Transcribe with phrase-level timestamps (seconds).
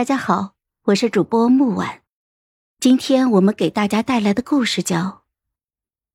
[0.00, 2.00] 大家好，我是主播木婉，
[2.80, 4.96] 今天我们给大家带来的故事叫《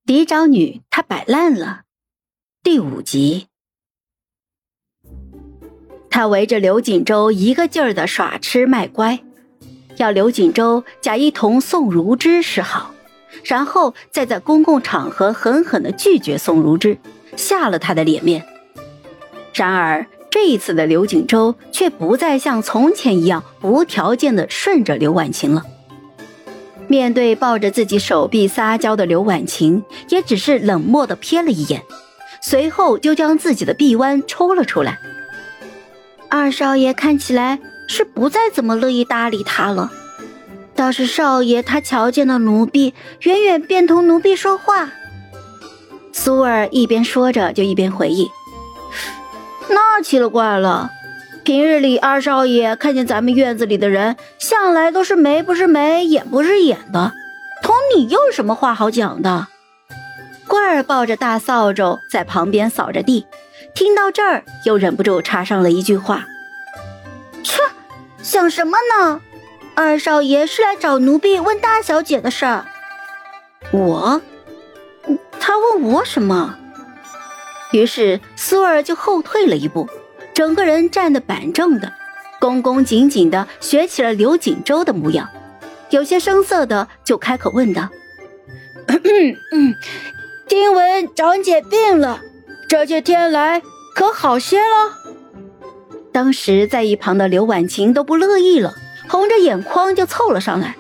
[0.07, 1.81] 嫡长女她摆烂了》
[2.63, 3.45] 第五集。
[6.09, 9.19] 他围着刘锦州一个劲儿的耍吃卖乖，
[9.97, 12.95] 要刘锦州假意同宋如之示好，
[13.43, 16.97] 然后再在公共场合狠狠的拒绝宋如之，
[17.37, 18.43] 下了他的脸面。
[19.53, 20.07] 然而。
[20.35, 25.63] 这一次的刘景洲却不再像从前一样无条件的顺着刘婉晴了。
[26.89, 31.81] 面对抱着自己手臂撒娇的刘婉晴，也只是冷漠的瞥了一眼，
[32.41, 34.99] 随后就将自己的臂弯抽了出来。
[36.29, 39.89] 二少爷看起来是不再怎么乐意搭理他了，
[40.75, 44.91] 倒是少爷他瞧见了奴婢，远远便同奴婢说话。
[46.11, 48.27] 苏儿一边说着，就一边回忆。
[49.75, 50.89] 那奇了怪了，
[51.43, 57.11] 平日里二少爷看见咱们院子里的人，向来都是眉不是眉，眼不是眼的，
[57.61, 59.47] 同你又有什么话好讲的？
[60.47, 63.27] 桂儿抱着大扫帚在旁边扫着地，
[63.73, 66.25] 听到这儿又忍不住插上了一句话
[67.43, 67.61] ：“切，
[68.23, 69.19] 想什么呢？
[69.75, 72.65] 二少爷是来找奴婢问大小姐的事儿。”
[73.73, 74.21] 我，
[75.37, 76.55] 他问我什么？
[77.71, 79.87] 于是苏儿就后退了一步，
[80.33, 81.91] 整个人站得板正的，
[82.39, 85.27] 恭恭敬敬的学起了刘锦州的模样，
[85.89, 87.89] 有些生涩的就开口问道
[90.47, 92.21] ：“听闻长姐病了，
[92.69, 93.61] 这些天来
[93.95, 94.93] 可好些了？”
[96.13, 98.73] 当时在一旁的刘婉晴都不乐意了，
[99.09, 100.75] 红着眼眶就凑了上来：“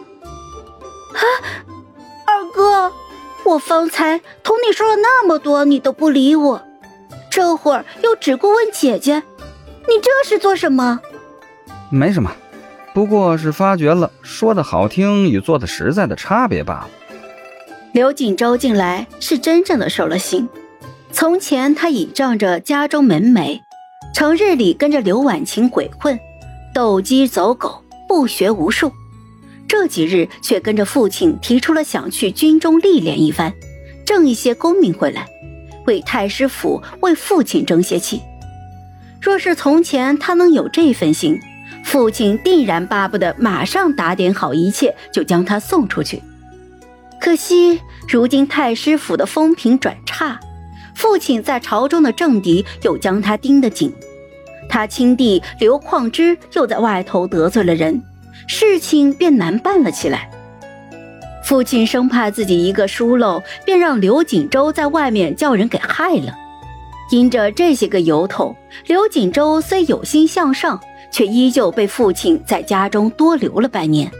[1.13, 1.21] 啊，
[2.25, 2.93] 二哥，
[3.43, 6.61] 我方才同你说了那么多，你都不理我。”
[7.35, 9.21] 这会儿又只顾问姐姐，
[9.89, 11.01] 你这是做什么？
[11.91, 12.31] 没什么，
[12.93, 16.89] 不过是发觉了说的好听与做的实在的差别罢了。
[17.91, 20.47] 刘锦州近来是真正的受了心。
[21.11, 23.59] 从前他倚仗着家中门楣，
[24.13, 26.17] 成日里跟着刘婉晴鬼混，
[26.73, 28.89] 斗鸡走狗，不学无术。
[29.67, 33.51] 这几日却跟着父亲提出了想去军中历练一番，
[34.05, 35.27] 挣一些功名回来。
[35.85, 38.21] 为太师府、为父亲争些气。
[39.21, 41.39] 若是从前他能有这份心，
[41.83, 46.21] 父亲定然巴不得马上打点好一切，就将他送出去。
[47.19, 50.39] 可惜如今太师府的风评转差，
[50.93, 53.91] 父亲在朝中的政敌又将他盯得紧，
[54.69, 58.03] 他亲弟刘况之又在外头得罪了人，
[58.47, 60.29] 事情便难办了起来。
[61.45, 66.33] 父亲生怕自己一个疏漏，便让刘锦州在外面叫人给害了。
[67.11, 68.55] 因着这些个由头，
[68.87, 70.79] 刘锦州虽有心向上，
[71.11, 74.11] 却依旧被父亲在家中多留了半年。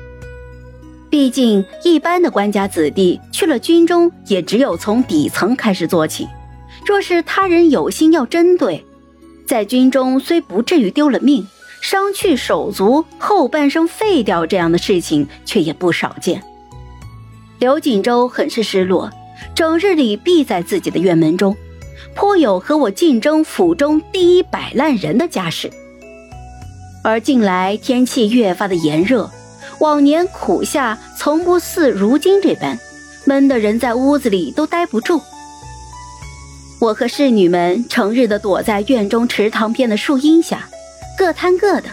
[1.09, 6.27] 毕竟一般的官家子弟去了军中，也只有从底层开始做起。
[6.85, 8.85] 若是他人有心要针对，
[9.47, 11.47] 在军中虽不至于丢了命，
[11.81, 16.39] 伤去手足，后半生废掉这样的事情却也不少见。
[17.59, 19.09] 刘锦州很是失落，
[19.55, 21.55] 整日里闭在自己的院门中，
[22.13, 25.71] 颇有和我竞争府中第一摆烂人的架势。
[27.03, 29.29] 而近来天气越发的炎热，
[29.79, 32.77] 往年苦夏从不似如今这般，
[33.25, 35.21] 闷得人在屋子里都待不住。
[36.81, 40.67] 我和侍女们成日的躲在院中池塘边的树荫下，
[41.17, 41.87] 各摊各的，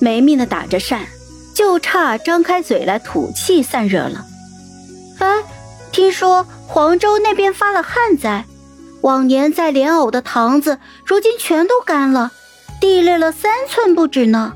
[0.00, 1.06] 没命的打着扇，
[1.54, 4.26] 就差张开嘴来吐气散热了。
[5.22, 5.44] 哎，
[5.92, 8.44] 听说黄州那边发了旱灾，
[9.02, 12.32] 往年在莲藕的塘子，如今全都干了，
[12.80, 14.54] 地裂了三寸不止呢。